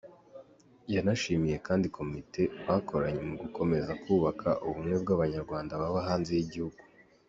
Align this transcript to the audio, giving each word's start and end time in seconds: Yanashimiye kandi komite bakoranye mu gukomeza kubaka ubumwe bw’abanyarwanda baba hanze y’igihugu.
Yanashimiye 0.93 1.55
kandi 1.67 1.85
komite 1.97 2.41
bakoranye 2.67 3.21
mu 3.29 3.35
gukomeza 3.41 3.91
kubaka 4.03 4.49
ubumwe 4.67 4.95
bw’abanyarwanda 5.03 5.79
baba 5.81 5.99
hanze 6.07 6.31
y’igihugu. 6.37 6.79